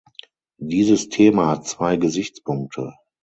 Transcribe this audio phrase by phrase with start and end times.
[0.57, 2.95] Dieses Thema hat zwei Gesichtspunkte.